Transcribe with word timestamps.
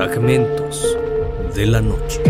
Fragmentos 0.00 0.96
de 1.54 1.66
la 1.66 1.82
noche. 1.82 2.22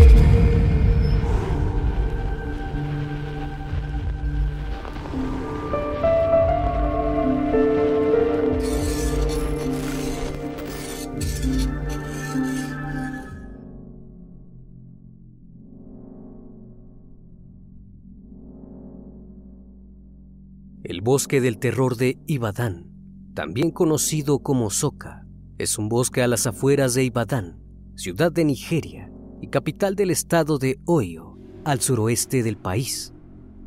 El 20.82 21.02
bosque 21.02 21.41
del 21.41 21.61
terror 21.61 21.96
de 21.96 22.18
Ibadán, 22.27 22.91
también 23.37 23.71
conocido 23.71 24.41
como 24.41 24.71
Soka, 24.71 25.25
es 25.57 25.79
un 25.79 25.89
bosque 25.89 26.23
a 26.23 26.27
las 26.27 26.48
afueras 26.48 26.95
de 26.95 27.05
Ibadán, 27.05 27.59
ciudad 28.00 28.32
de 28.32 28.46
Nigeria 28.46 29.12
y 29.42 29.48
capital 29.48 29.95
del 29.95 30.10
estado 30.10 30.56
de 30.56 30.80
Oyo, 30.86 31.36
al 31.66 31.82
suroeste 31.82 32.42
del 32.42 32.56
país. 32.56 33.12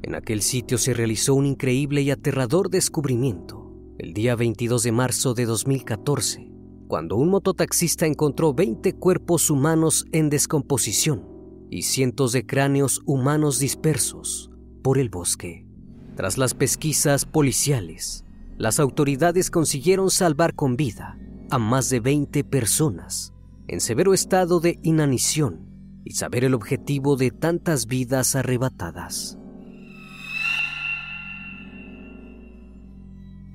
En 0.02 0.16
aquel 0.16 0.42
sitio 0.42 0.80
se 0.80 0.96
realizó 0.96 1.36
un 1.36 1.46
increíble 1.46 2.02
y 2.02 2.10
aterrador 2.10 2.72
descubrimiento 2.72 3.72
el 4.00 4.16
día 4.16 4.36
22 4.36 4.82
de 4.82 4.92
marzo 4.92 5.36
de 5.36 5.46
2014, 5.46 6.52
cuando 6.88 7.16
un 7.16 7.30
mototaxista 7.30 8.08
encontró 8.08 8.56
20 8.56 8.94
cuerpos 8.94 9.52
humanos 9.52 10.04
en 10.12 10.32
descomposición 10.32 11.24
y 11.70 11.84
cientos 11.84 12.32
de 12.32 12.44
cráneos 12.44 13.02
humanos 13.06 13.60
dispersos 13.60 14.50
por 14.82 14.98
el 14.98 15.12
bosque. 15.12 15.68
Tras 16.16 16.40
las 16.40 16.56
pesquisas 16.56 17.26
policiales, 17.26 18.26
las 18.58 18.80
autoridades 18.80 19.52
consiguieron 19.52 20.10
salvar 20.10 20.56
con 20.56 20.76
vida 20.76 21.20
a 21.52 21.60
más 21.60 21.92
de 21.92 22.00
20 22.00 22.44
personas 22.46 23.34
en 23.68 23.80
severo 23.80 24.14
estado 24.14 24.60
de 24.60 24.80
inanición 24.84 25.70
y 26.04 26.14
saber 26.14 26.44
el 26.44 26.54
objetivo 26.54 27.16
de 27.16 27.32
tantas 27.32 27.86
vidas 27.86 28.36
arrebatadas. 28.36 29.38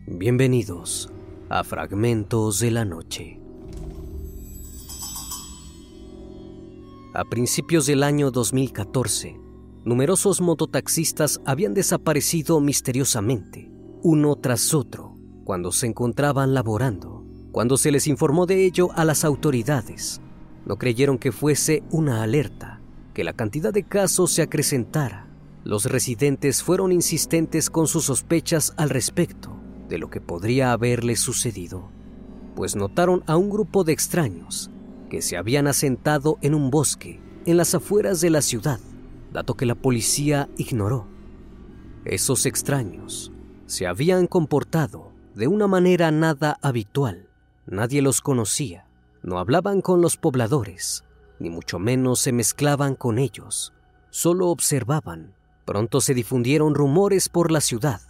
Bienvenidos 0.06 1.12
a 1.50 1.62
Fragmentos 1.62 2.61
de 2.61 2.70
la 2.70 2.84
Noche. 2.87 3.39
A 7.15 7.25
principios 7.25 7.84
del 7.87 8.03
año 8.03 8.31
2014, 8.31 9.39
numerosos 9.84 10.41
mototaxistas 10.41 11.41
habían 11.45 11.75
desaparecido 11.75 12.61
misteriosamente, 12.61 13.70
uno 14.03 14.37
tras 14.37 14.72
otro, 14.72 15.15
cuando 15.45 15.72
se 15.72 15.87
encontraban 15.87 16.55
laborando. 16.55 17.17
Cuando 17.52 17.77
se 17.77 17.91
les 17.91 18.06
informó 18.06 18.46
de 18.46 18.64
ello 18.64 18.91
a 18.94 19.04
las 19.04 19.24
autoridades, 19.24 20.20
no 20.66 20.77
creyeron 20.77 21.18
que 21.18 21.32
fuese 21.32 21.82
una 21.91 22.22
alerta, 22.22 22.80
que 23.14 23.24
la 23.24 23.32
cantidad 23.32 23.72
de 23.72 23.84
casos 23.84 24.32
se 24.32 24.42
acrecentara. 24.42 25.27
Los 25.64 25.86
residentes 25.86 26.62
fueron 26.62 26.92
insistentes 26.92 27.70
con 27.70 27.86
sus 27.86 28.04
sospechas 28.04 28.74
al 28.76 28.91
respecto 28.91 29.56
de 29.88 29.98
lo 29.98 30.10
que 30.10 30.20
podría 30.20 30.72
haberles 30.72 31.20
sucedido, 31.20 31.91
pues 32.54 32.76
notaron 32.76 33.22
a 33.26 33.36
un 33.36 33.50
grupo 33.50 33.84
de 33.84 33.92
extraños 33.92 34.70
que 35.10 35.22
se 35.22 35.36
habían 35.36 35.66
asentado 35.66 36.38
en 36.42 36.54
un 36.54 36.70
bosque 36.70 37.20
en 37.46 37.56
las 37.56 37.74
afueras 37.74 38.20
de 38.20 38.30
la 38.30 38.42
ciudad 38.42 38.78
dato 39.32 39.54
que 39.54 39.66
la 39.66 39.74
policía 39.74 40.48
ignoró. 40.56 41.06
Esos 42.04 42.46
extraños 42.46 43.32
se 43.66 43.86
habían 43.86 44.26
comportado 44.26 45.12
de 45.34 45.46
una 45.46 45.66
manera 45.66 46.10
nada 46.10 46.58
habitual. 46.62 47.28
Nadie 47.70 48.00
los 48.00 48.22
conocía, 48.22 48.86
no 49.22 49.38
hablaban 49.38 49.83
con 49.83 50.00
los 50.00 50.16
pobladores, 50.16 51.05
ni 51.38 51.50
mucho 51.50 51.78
menos 51.78 52.19
se 52.20 52.33
mezclaban 52.33 52.94
con 52.94 53.19
ellos, 53.19 53.75
solo 54.08 54.48
observaban. 54.48 55.34
Pronto 55.66 56.00
se 56.00 56.15
difundieron 56.15 56.75
rumores 56.75 57.28
por 57.28 57.50
la 57.53 57.60
ciudad 57.60 58.00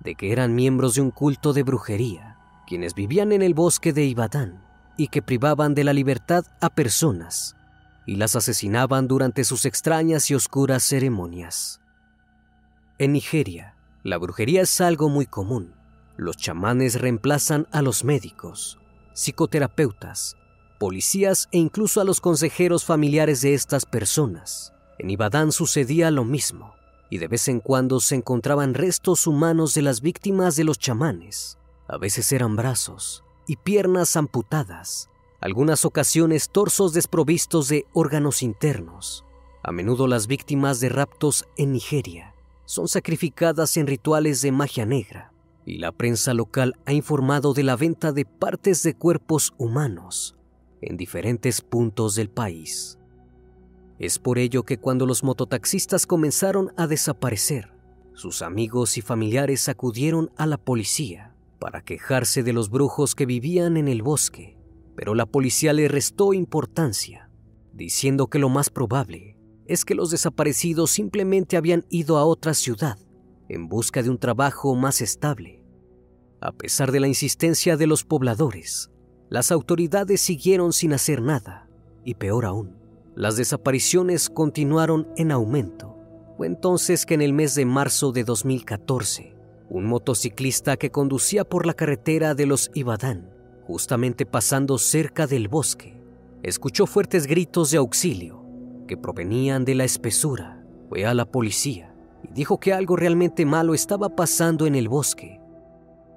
de 0.00 0.16
que 0.16 0.32
eran 0.32 0.54
miembros 0.54 0.96
de 0.96 1.00
un 1.00 1.10
culto 1.10 1.54
de 1.54 1.62
brujería, 1.62 2.36
quienes 2.66 2.94
vivían 2.94 3.32
en 3.32 3.40
el 3.40 3.54
bosque 3.54 3.94
de 3.94 4.04
Ibadán 4.04 4.62
y 4.98 5.08
que 5.08 5.22
privaban 5.22 5.74
de 5.74 5.84
la 5.84 5.94
libertad 5.94 6.44
a 6.60 6.68
personas 6.68 7.56
y 8.04 8.16
las 8.16 8.36
asesinaban 8.36 9.08
durante 9.08 9.44
sus 9.44 9.64
extrañas 9.64 10.30
y 10.30 10.34
oscuras 10.34 10.82
ceremonias. 10.82 11.80
En 12.98 13.12
Nigeria, 13.14 13.76
la 14.02 14.18
brujería 14.18 14.60
es 14.60 14.80
algo 14.82 15.08
muy 15.08 15.24
común. 15.24 15.74
Los 16.18 16.36
chamanes 16.36 17.00
reemplazan 17.00 17.66
a 17.72 17.80
los 17.82 18.04
médicos, 18.04 18.78
psicoterapeutas, 19.16 20.36
policías 20.78 21.48
e 21.50 21.58
incluso 21.58 22.00
a 22.00 22.04
los 22.04 22.20
consejeros 22.20 22.84
familiares 22.84 23.40
de 23.40 23.54
estas 23.54 23.86
personas. 23.86 24.74
En 24.98 25.10
Ibadán 25.10 25.52
sucedía 25.52 26.10
lo 26.10 26.24
mismo, 26.24 26.74
y 27.10 27.18
de 27.18 27.28
vez 27.28 27.48
en 27.48 27.60
cuando 27.60 27.98
se 28.00 28.14
encontraban 28.14 28.74
restos 28.74 29.26
humanos 29.26 29.74
de 29.74 29.82
las 29.82 30.02
víctimas 30.02 30.54
de 30.54 30.64
los 30.64 30.78
chamanes. 30.78 31.58
A 31.88 31.96
veces 31.98 32.30
eran 32.32 32.56
brazos 32.56 33.24
y 33.46 33.56
piernas 33.56 34.16
amputadas, 34.16 35.08
algunas 35.40 35.84
ocasiones 35.84 36.50
torsos 36.50 36.92
desprovistos 36.92 37.68
de 37.68 37.86
órganos 37.94 38.42
internos. 38.42 39.24
A 39.62 39.72
menudo 39.72 40.06
las 40.06 40.26
víctimas 40.26 40.80
de 40.80 40.88
raptos 40.90 41.46
en 41.56 41.72
Nigeria 41.72 42.34
son 42.66 42.88
sacrificadas 42.88 43.76
en 43.76 43.86
rituales 43.86 44.42
de 44.42 44.52
magia 44.52 44.84
negra, 44.84 45.32
y 45.66 45.78
la 45.78 45.92
prensa 45.92 46.32
local 46.32 46.72
ha 46.86 46.94
informado 46.94 47.52
de 47.52 47.64
la 47.64 47.76
venta 47.76 48.12
de 48.12 48.24
partes 48.24 48.82
de 48.82 48.94
cuerpos 48.94 49.52
humanos 49.58 50.38
en 50.80 50.96
diferentes 50.96 51.60
puntos 51.60 52.14
del 52.14 52.30
país. 52.30 52.98
Es 53.98 54.18
por 54.18 54.38
ello 54.38 54.62
que 54.62 54.78
cuando 54.78 55.04
los 55.04 55.22
mototaxistas 55.22 56.06
comenzaron 56.06 56.72
a 56.78 56.86
desaparecer, 56.86 57.74
sus 58.14 58.40
amigos 58.40 58.96
y 58.96 59.02
familiares 59.02 59.68
acudieron 59.68 60.30
a 60.38 60.46
la 60.46 60.56
policía 60.56 61.34
para 61.58 61.82
quejarse 61.82 62.42
de 62.42 62.54
los 62.54 62.70
brujos 62.70 63.14
que 63.14 63.26
vivían 63.26 63.76
en 63.76 63.88
el 63.88 64.02
bosque 64.02 64.56
pero 64.96 65.14
la 65.14 65.26
policía 65.26 65.74
le 65.74 65.86
restó 65.88 66.32
importancia, 66.32 67.30
diciendo 67.74 68.28
que 68.28 68.38
lo 68.38 68.48
más 68.48 68.70
probable 68.70 69.36
es 69.66 69.84
que 69.84 69.94
los 69.94 70.10
desaparecidos 70.10 70.90
simplemente 70.90 71.56
habían 71.56 71.84
ido 71.90 72.16
a 72.16 72.24
otra 72.24 72.54
ciudad 72.54 72.98
en 73.48 73.68
busca 73.68 74.02
de 74.02 74.10
un 74.10 74.18
trabajo 74.18 74.74
más 74.74 75.02
estable. 75.02 75.55
A 76.40 76.52
pesar 76.52 76.92
de 76.92 77.00
la 77.00 77.08
insistencia 77.08 77.76
de 77.76 77.86
los 77.86 78.04
pobladores, 78.04 78.90
las 79.28 79.50
autoridades 79.50 80.20
siguieron 80.20 80.72
sin 80.72 80.92
hacer 80.92 81.22
nada, 81.22 81.68
y 82.04 82.14
peor 82.14 82.44
aún, 82.44 82.76
las 83.14 83.36
desapariciones 83.36 84.28
continuaron 84.28 85.08
en 85.16 85.32
aumento. 85.32 85.96
Fue 86.36 86.46
entonces 86.46 87.06
que 87.06 87.14
en 87.14 87.22
el 87.22 87.32
mes 87.32 87.54
de 87.54 87.64
marzo 87.64 88.12
de 88.12 88.24
2014, 88.24 89.34
un 89.70 89.86
motociclista 89.86 90.76
que 90.76 90.90
conducía 90.90 91.44
por 91.44 91.66
la 91.66 91.74
carretera 91.74 92.34
de 92.34 92.46
los 92.46 92.70
Ibadán 92.74 93.36
justamente 93.66 94.26
pasando 94.26 94.78
cerca 94.78 95.26
del 95.26 95.48
bosque, 95.48 96.00
escuchó 96.42 96.86
fuertes 96.86 97.26
gritos 97.26 97.72
de 97.72 97.78
auxilio 97.78 98.44
que 98.86 98.96
provenían 98.96 99.64
de 99.64 99.74
la 99.74 99.84
espesura. 99.84 100.64
Fue 100.88 101.04
a 101.04 101.14
la 101.14 101.24
policía 101.24 101.92
y 102.22 102.32
dijo 102.32 102.60
que 102.60 102.72
algo 102.72 102.94
realmente 102.94 103.44
malo 103.44 103.74
estaba 103.74 104.08
pasando 104.08 104.66
en 104.66 104.76
el 104.76 104.88
bosque. 104.88 105.40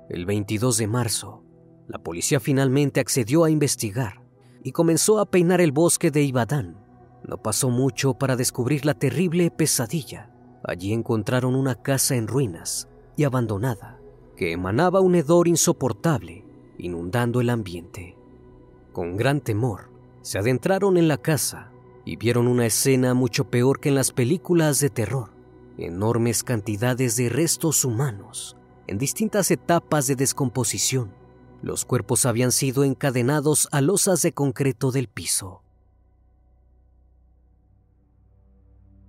El 0.10 0.26
22 0.26 0.80
de 0.80 0.88
marzo, 0.88 1.44
la 1.88 2.00
policía 2.00 2.40
finalmente 2.40 3.00
accedió 3.00 3.44
a 3.44 3.52
investigar 3.52 4.24
y 4.64 4.72
comenzó 4.72 5.20
a 5.20 5.30
peinar 5.30 5.62
el 5.62 5.72
bosque 5.72 6.10
de 6.10 6.24
Ibadán. 6.24 6.84
No 7.24 7.38
pasó 7.38 7.70
mucho 7.70 8.16
para 8.16 8.36
descubrir 8.36 8.88
la 8.88 8.96
terrible 8.96 9.52
pesadilla. 9.52 10.32
Allí 10.64 10.94
encontraron 10.94 11.54
una 11.54 11.76
casa 11.76 12.16
en 12.16 12.28
ruinas 12.28 12.90
y 13.18 13.24
abandonada, 13.24 14.00
que 14.36 14.52
emanaba 14.52 15.00
un 15.00 15.14
hedor 15.14 15.48
insoportable 15.48 16.44
inundando 16.80 17.40
el 17.40 17.52
ambiente. 17.52 18.18
Con 18.94 19.16
gran 19.16 19.42
temor, 19.42 19.92
se 20.24 20.40
adentraron 20.40 20.98
en 20.98 21.08
la 21.08 21.18
casa 21.18 21.72
y 22.04 22.16
vieron 22.16 22.48
una 22.48 22.66
escena 22.66 23.14
mucho 23.14 23.52
peor 23.52 23.80
que 23.80 23.90
en 23.90 23.96
las 23.96 24.12
películas 24.12 24.80
de 24.80 24.90
terror. 24.90 25.30
Enormes 25.78 26.44
cantidades 26.44 27.16
de 27.16 27.30
restos 27.30 27.86
humanos 27.86 28.56
en 28.90 28.98
distintas 28.98 29.52
etapas 29.52 30.08
de 30.08 30.16
descomposición. 30.16 31.14
Los 31.62 31.86
cuerpos 31.86 32.26
habían 32.26 32.52
sido 32.52 32.84
encadenados 32.84 33.68
a 33.72 33.82
losas 33.82 34.22
de 34.24 34.34
concreto 34.34 34.92
del 34.92 35.08
piso. 35.08 35.62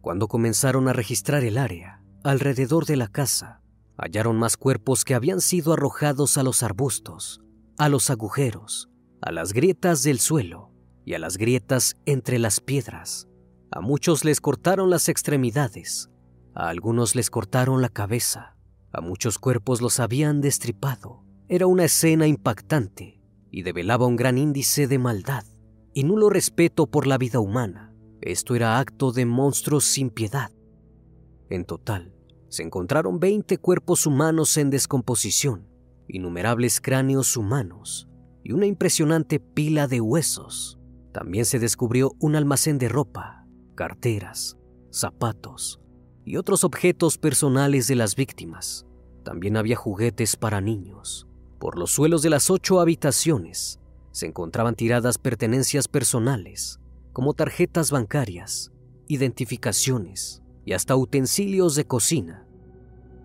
Cuando 0.02 0.28
comenzaron 0.28 0.86
a 0.88 0.92
registrar 0.92 1.44
el 1.44 1.56
área 1.56 2.02
alrededor 2.24 2.84
de 2.84 2.96
la 2.96 3.08
casa, 3.08 3.62
hallaron 3.96 4.38
más 4.38 4.58
cuerpos 4.58 5.04
que 5.04 5.14
habían 5.14 5.40
sido 5.40 5.72
arrojados 5.72 6.36
a 6.36 6.42
los 6.42 6.62
arbustos 6.62 7.40
a 7.80 7.88
los 7.88 8.10
agujeros, 8.10 8.90
a 9.22 9.32
las 9.32 9.54
grietas 9.54 10.02
del 10.02 10.20
suelo 10.20 10.70
y 11.06 11.14
a 11.14 11.18
las 11.18 11.38
grietas 11.38 11.96
entre 12.04 12.38
las 12.38 12.60
piedras. 12.60 13.26
A 13.70 13.80
muchos 13.80 14.22
les 14.22 14.42
cortaron 14.42 14.90
las 14.90 15.08
extremidades, 15.08 16.10
a 16.54 16.68
algunos 16.68 17.14
les 17.14 17.30
cortaron 17.30 17.80
la 17.80 17.88
cabeza, 17.88 18.54
a 18.92 19.00
muchos 19.00 19.38
cuerpos 19.38 19.80
los 19.80 20.00
habían 20.00 20.40
destripado. 20.40 21.24
Era 21.48 21.66
una 21.66 21.84
escena 21.84 22.26
impactante 22.26 23.20
y 23.50 23.62
develaba 23.62 24.06
un 24.06 24.16
gran 24.16 24.38
índice 24.38 24.86
de 24.86 24.98
maldad. 24.98 25.44
y 25.92 26.04
nulo 26.04 26.30
respeto 26.30 26.86
por 26.86 27.08
la 27.08 27.18
vida 27.18 27.40
humana. 27.40 27.92
Esto 28.20 28.54
era 28.54 28.78
acto 28.78 29.10
de 29.10 29.26
monstruos 29.26 29.84
sin 29.84 30.10
piedad. 30.10 30.52
En 31.48 31.64
total, 31.64 32.14
se 32.48 32.62
encontraron 32.62 33.18
20 33.18 33.58
cuerpos 33.58 34.06
humanos 34.06 34.56
en 34.56 34.70
descomposición, 34.70 35.66
innumerables 36.06 36.80
cráneos 36.80 37.36
humanos 37.36 38.08
y 38.44 38.52
una 38.52 38.66
impresionante 38.66 39.40
pila 39.40 39.88
de 39.88 40.00
huesos. 40.00 40.78
También 41.12 41.44
se 41.44 41.58
descubrió 41.58 42.12
un 42.20 42.36
almacén 42.36 42.78
de 42.78 42.88
ropa, 42.88 43.44
carteras, 43.74 44.56
zapatos 44.92 45.80
y 46.24 46.36
otros 46.36 46.64
objetos 46.64 47.18
personales 47.18 47.86
de 47.86 47.96
las 47.96 48.16
víctimas. 48.16 48.86
También 49.24 49.56
había 49.56 49.76
juguetes 49.76 50.36
para 50.36 50.60
niños. 50.60 51.26
Por 51.58 51.78
los 51.78 51.90
suelos 51.90 52.22
de 52.22 52.30
las 52.30 52.50
ocho 52.50 52.80
habitaciones 52.80 53.80
se 54.12 54.26
encontraban 54.26 54.74
tiradas 54.74 55.18
pertenencias 55.18 55.88
personales, 55.88 56.80
como 57.12 57.34
tarjetas 57.34 57.90
bancarias, 57.90 58.72
identificaciones 59.08 60.42
y 60.64 60.72
hasta 60.72 60.96
utensilios 60.96 61.74
de 61.74 61.86
cocina. 61.86 62.46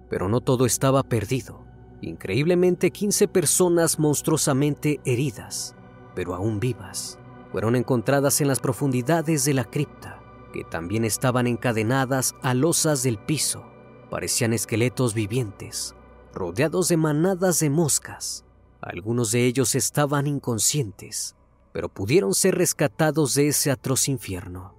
Pero 0.09 0.29
no 0.29 0.41
todo 0.41 0.65
estaba 0.65 1.03
perdido. 1.03 1.63
Increíblemente 2.01 2.91
15 2.91 3.27
personas 3.27 3.99
monstruosamente 3.99 4.99
heridas, 5.05 5.75
pero 6.13 6.35
aún 6.35 6.59
vivas, 6.59 7.19
fueron 7.51 7.75
encontradas 7.75 8.41
en 8.41 8.47
las 8.47 8.59
profundidades 8.59 9.45
de 9.45 9.53
la 9.53 9.63
cripta, 9.63 10.14
que 10.55 10.63
también 10.63 11.03
estaban 11.03 11.47
encadenadas 11.47 12.33
a 12.41 12.53
losas 12.53 13.03
del 13.03 13.17
piso. 13.17 13.65
Parecían 14.09 14.53
esqueletos 14.53 15.13
vivientes, 15.13 15.95
rodeados 16.33 16.87
de 16.87 16.95
manadas 16.95 17.59
de 17.59 17.69
moscas. 17.69 18.45
Algunos 18.79 19.31
de 19.31 19.47
ellos 19.47 19.75
estaban 19.75 20.27
inconscientes, 20.27 21.35
pero 21.73 21.89
pudieron 21.89 22.33
ser 22.33 22.55
rescatados 22.55 23.35
de 23.35 23.49
ese 23.49 23.69
atroz 23.69 24.07
infierno. 24.07 24.73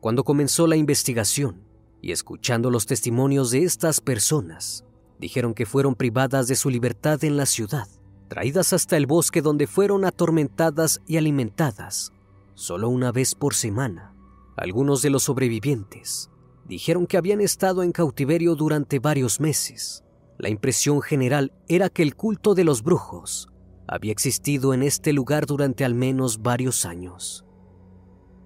Cuando 0.00 0.24
comenzó 0.24 0.66
la 0.66 0.74
investigación 0.74 1.62
y 2.02 2.10
escuchando 2.10 2.68
los 2.68 2.86
testimonios 2.86 3.52
de 3.52 3.62
estas 3.62 4.00
personas, 4.00 4.84
dijeron 5.20 5.54
que 5.54 5.66
fueron 5.66 5.94
privadas 5.94 6.48
de 6.48 6.56
su 6.56 6.68
libertad 6.68 7.22
en 7.22 7.36
la 7.36 7.46
ciudad, 7.46 7.86
traídas 8.26 8.72
hasta 8.72 8.96
el 8.96 9.06
bosque 9.06 9.40
donde 9.40 9.68
fueron 9.68 10.04
atormentadas 10.04 11.00
y 11.06 11.16
alimentadas 11.16 12.12
solo 12.54 12.88
una 12.88 13.12
vez 13.12 13.36
por 13.36 13.54
semana. 13.54 14.14
Algunos 14.60 15.00
de 15.00 15.08
los 15.08 15.22
sobrevivientes 15.22 16.30
dijeron 16.66 17.06
que 17.06 17.16
habían 17.16 17.40
estado 17.40 17.82
en 17.82 17.92
cautiverio 17.92 18.54
durante 18.56 18.98
varios 18.98 19.40
meses. 19.40 20.04
La 20.36 20.50
impresión 20.50 21.00
general 21.00 21.54
era 21.66 21.88
que 21.88 22.02
el 22.02 22.14
culto 22.14 22.54
de 22.54 22.64
los 22.64 22.82
brujos 22.82 23.48
había 23.88 24.12
existido 24.12 24.74
en 24.74 24.82
este 24.82 25.14
lugar 25.14 25.46
durante 25.46 25.82
al 25.82 25.94
menos 25.94 26.42
varios 26.42 26.84
años. 26.84 27.46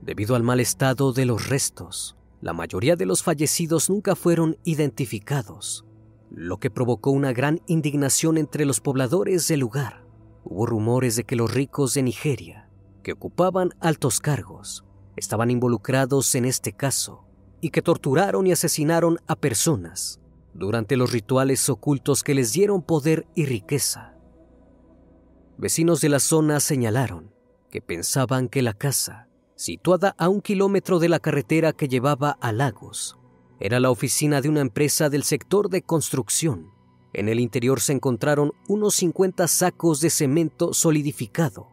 Debido 0.03 0.37
al 0.37 0.45
mal 0.45 0.61
estado 0.61 1.13
de 1.13 1.25
los 1.25 1.49
restos, 1.49 2.17
la 2.41 2.53
mayoría 2.53 2.95
de 2.95 3.07
los 3.07 3.25
fallecidos 3.25 3.91
nunca 3.91 4.15
fueron 4.15 4.57
identificados, 4.63 5.85
lo 6.31 6.59
que 6.59 6.71
provocó 6.71 7.11
una 7.11 7.33
gran 7.33 7.61
indignación 7.67 8.39
entre 8.39 8.67
los 8.67 8.81
pobladores 8.81 9.49
del 9.49 9.59
lugar. 9.59 10.07
Hubo 10.45 10.65
rumores 10.65 11.17
de 11.17 11.25
que 11.25 11.35
los 11.35 11.53
ricos 11.53 11.93
de 11.93 12.05
Nigeria, 12.05 12.71
que 13.03 13.11
ocupaban 13.11 13.71
altos 13.81 14.21
cargos, 14.21 14.85
estaban 15.17 15.51
involucrados 15.51 16.35
en 16.35 16.45
este 16.45 16.73
caso 16.73 17.25
y 17.61 17.71
que 17.71 17.83
torturaron 17.83 18.47
y 18.47 18.53
asesinaron 18.53 19.19
a 19.27 19.37
personas 19.37 20.21
durante 20.53 20.97
los 20.97 21.13
rituales 21.13 21.69
ocultos 21.69 22.23
que 22.23 22.35
les 22.35 22.53
dieron 22.53 22.83
poder 22.83 23.27
y 23.35 23.47
riqueza. 23.47 24.15
Vecinos 25.57 26.01
de 26.01 26.09
la 26.09 26.21
zona 26.21 26.61
señalaron 26.61 27.33
que 27.71 27.81
pensaban 27.81 28.49
que 28.49 28.63
la 28.63 28.75
casa 28.75 29.29
situada 29.57 30.15
a 30.19 30.29
un 30.29 30.41
kilómetro 30.41 30.99
de 30.99 31.09
la 31.09 31.21
carretera 31.21 31.73
que 31.73 31.89
llevaba 31.89 32.31
a 32.41 32.53
Lagos. 32.53 33.17
Era 33.61 33.81
la 33.81 33.91
oficina 33.91 34.41
de 34.41 34.49
una 34.49 34.61
empresa 34.61 35.09
del 35.09 35.23
sector 35.23 35.71
de 35.71 35.83
construcción. 35.83 36.73
En 37.13 37.29
el 37.29 37.39
interior 37.39 37.81
se 37.81 37.93
encontraron 37.93 38.53
unos 38.69 38.97
50 38.97 39.47
sacos 39.47 40.01
de 40.01 40.11
cemento 40.11 40.75
solidificado. 40.75 41.69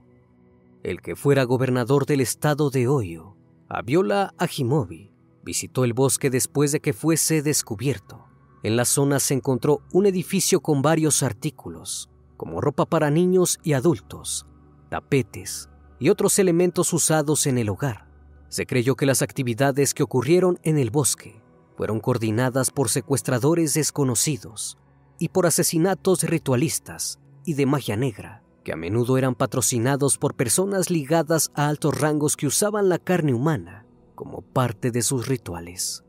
El 0.83 1.01
que 1.01 1.15
fuera 1.15 1.43
gobernador 1.43 2.07
del 2.07 2.21
estado 2.21 2.71
de 2.71 2.87
Oyo, 2.87 3.35
Abiola 3.69 4.33
Ajimobi, 4.39 5.13
visitó 5.43 5.83
el 5.83 5.93
bosque 5.93 6.31
después 6.31 6.71
de 6.71 6.79
que 6.79 6.93
fuese 6.93 7.43
descubierto. 7.43 8.25
En 8.63 8.75
la 8.75 8.85
zona 8.85 9.19
se 9.19 9.35
encontró 9.35 9.81
un 9.91 10.07
edificio 10.07 10.61
con 10.61 10.81
varios 10.81 11.21
artículos, 11.21 12.09
como 12.35 12.61
ropa 12.61 12.87
para 12.87 13.11
niños 13.11 13.59
y 13.63 13.73
adultos, 13.73 14.47
tapetes, 14.89 15.69
y 15.99 16.09
otros 16.09 16.39
elementos 16.39 16.93
usados 16.93 17.45
en 17.45 17.59
el 17.59 17.69
hogar. 17.69 18.07
Se 18.49 18.65
creyó 18.65 18.95
que 18.95 19.05
las 19.05 19.21
actividades 19.21 19.93
que 19.93 20.01
ocurrieron 20.01 20.59
en 20.63 20.79
el 20.79 20.89
bosque 20.89 21.43
fueron 21.77 21.99
coordinadas 21.99 22.71
por 22.71 22.89
secuestradores 22.89 23.75
desconocidos 23.75 24.79
y 25.19 25.29
por 25.29 25.45
asesinatos 25.45 26.23
ritualistas 26.23 27.19
y 27.45 27.53
de 27.53 27.67
magia 27.67 27.97
negra, 27.97 28.43
que 28.63 28.73
a 28.73 28.75
menudo 28.75 29.17
eran 29.17 29.35
patrocinados 29.35 30.17
por 30.17 30.35
personas 30.35 30.89
ligadas 30.89 31.51
a 31.55 31.67
altos 31.67 31.99
rangos 31.99 32.37
que 32.37 32.47
usaban 32.47 32.89
la 32.89 32.99
carne 32.99 33.33
humana 33.33 33.85
como 34.15 34.41
parte 34.41 34.91
de 34.91 35.01
sus 35.01 35.27
rituales. 35.27 36.03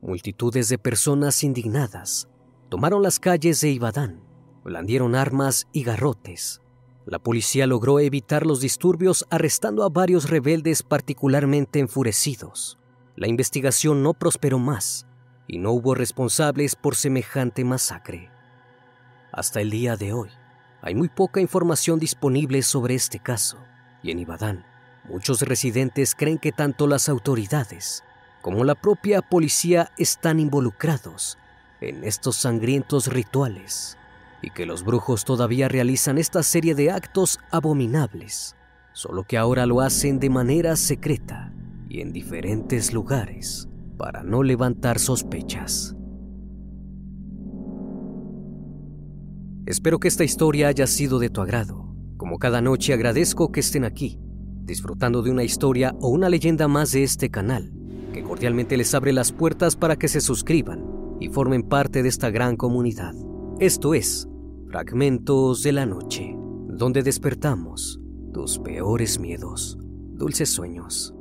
Multitudes 0.00 0.68
de 0.68 0.78
personas 0.78 1.44
indignadas 1.44 2.28
tomaron 2.68 3.02
las 3.02 3.20
calles 3.20 3.60
de 3.60 3.70
Ibadán, 3.70 4.22
blandieron 4.64 5.14
armas 5.14 5.68
y 5.72 5.84
garrotes, 5.84 6.62
la 7.04 7.18
policía 7.18 7.66
logró 7.66 7.98
evitar 7.98 8.46
los 8.46 8.60
disturbios 8.60 9.26
arrestando 9.28 9.82
a 9.82 9.88
varios 9.88 10.30
rebeldes 10.30 10.82
particularmente 10.84 11.80
enfurecidos. 11.80 12.78
La 13.16 13.26
investigación 13.26 14.02
no 14.02 14.14
prosperó 14.14 14.58
más 14.58 15.06
y 15.48 15.58
no 15.58 15.72
hubo 15.72 15.94
responsables 15.94 16.76
por 16.76 16.94
semejante 16.94 17.64
masacre. 17.64 18.30
Hasta 19.32 19.60
el 19.60 19.70
día 19.70 19.96
de 19.96 20.12
hoy, 20.12 20.28
hay 20.82 20.94
muy 20.94 21.08
poca 21.08 21.40
información 21.40 21.98
disponible 21.98 22.60
sobre 22.62 22.94
este 22.94 23.20
caso 23.20 23.58
y 24.02 24.10
en 24.10 24.18
Ibadán, 24.18 24.66
muchos 25.08 25.40
residentes 25.42 26.14
creen 26.14 26.38
que 26.38 26.52
tanto 26.52 26.86
las 26.86 27.08
autoridades 27.08 28.04
como 28.42 28.64
la 28.64 28.74
propia 28.74 29.22
policía 29.22 29.92
están 29.96 30.40
involucrados 30.40 31.38
en 31.80 32.02
estos 32.02 32.36
sangrientos 32.36 33.06
rituales 33.06 33.96
y 34.42 34.50
que 34.50 34.66
los 34.66 34.84
brujos 34.84 35.24
todavía 35.24 35.68
realizan 35.68 36.18
esta 36.18 36.42
serie 36.42 36.74
de 36.74 36.90
actos 36.90 37.38
abominables, 37.52 38.56
solo 38.92 39.22
que 39.22 39.38
ahora 39.38 39.66
lo 39.66 39.80
hacen 39.80 40.18
de 40.18 40.30
manera 40.30 40.74
secreta 40.74 41.52
y 41.88 42.00
en 42.00 42.12
diferentes 42.12 42.92
lugares 42.92 43.68
para 43.96 44.24
no 44.24 44.42
levantar 44.42 44.98
sospechas. 44.98 45.94
Espero 49.72 49.98
que 49.98 50.08
esta 50.08 50.22
historia 50.22 50.68
haya 50.68 50.86
sido 50.86 51.18
de 51.18 51.30
tu 51.30 51.40
agrado. 51.40 51.96
Como 52.18 52.38
cada 52.38 52.60
noche 52.60 52.92
agradezco 52.92 53.50
que 53.50 53.60
estén 53.60 53.86
aquí, 53.86 54.18
disfrutando 54.64 55.22
de 55.22 55.30
una 55.30 55.44
historia 55.44 55.96
o 55.98 56.10
una 56.10 56.28
leyenda 56.28 56.68
más 56.68 56.92
de 56.92 57.04
este 57.04 57.30
canal, 57.30 57.72
que 58.12 58.22
cordialmente 58.22 58.76
les 58.76 58.92
abre 58.92 59.14
las 59.14 59.32
puertas 59.32 59.74
para 59.74 59.96
que 59.96 60.08
se 60.08 60.20
suscriban 60.20 60.84
y 61.20 61.30
formen 61.30 61.62
parte 61.62 62.02
de 62.02 62.10
esta 62.10 62.28
gran 62.28 62.58
comunidad. 62.58 63.14
Esto 63.60 63.94
es 63.94 64.28
Fragmentos 64.68 65.62
de 65.62 65.72
la 65.72 65.86
noche, 65.86 66.36
donde 66.68 67.02
despertamos 67.02 67.98
tus 68.34 68.58
peores 68.58 69.18
miedos. 69.18 69.78
Dulces 69.80 70.50
sueños. 70.50 71.14